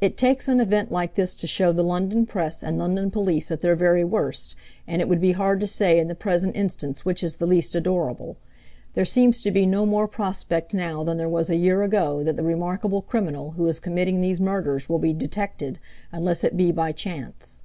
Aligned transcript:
It 0.00 0.16
takes 0.16 0.48
an 0.48 0.60
event 0.60 0.90
like 0.90 1.14
this 1.14 1.34
to 1.34 1.46
show 1.46 1.72
the 1.72 1.84
London 1.84 2.24
press 2.24 2.62
and 2.62 2.78
London 2.78 3.10
police 3.10 3.50
at 3.50 3.60
their 3.60 3.76
very 3.76 4.02
worst, 4.02 4.56
and 4.86 5.02
it 5.02 5.10
would 5.10 5.20
be 5.20 5.32
hard 5.32 5.60
to 5.60 5.66
say 5.66 5.98
in 5.98 6.08
the 6.08 6.14
present 6.14 6.56
instance 6.56 7.04
which 7.04 7.22
is 7.22 7.34
the 7.34 7.44
least 7.44 7.74
adorable. 7.74 8.38
There 8.94 9.04
seems 9.04 9.42
to 9.42 9.50
be 9.50 9.66
no 9.66 9.84
more 9.84 10.08
prospect 10.08 10.72
now 10.72 11.04
than 11.04 11.18
there 11.18 11.28
was 11.28 11.50
a 11.50 11.56
year 11.56 11.82
ago 11.82 12.24
that 12.24 12.36
the 12.36 12.42
remarkable 12.42 13.02
criminal 13.02 13.50
who 13.50 13.66
is 13.66 13.78
committing 13.78 14.22
these 14.22 14.40
murders 14.40 14.88
will 14.88 14.98
be 14.98 15.12
detected, 15.12 15.78
unless 16.12 16.44
it 16.44 16.56
be 16.56 16.72
by 16.72 16.92
chance. 16.92 17.60